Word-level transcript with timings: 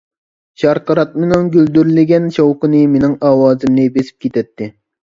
شارقىراتمىنىڭ 0.61 1.45
گۈلدۈرلىگەن 1.57 2.27
شاۋقۇنى 2.39 2.83
مېنىڭ 2.97 3.17
ئاۋازىمنى 3.31 3.89
بېسىپ 3.99 4.25
كېتەتتى. 4.27 4.75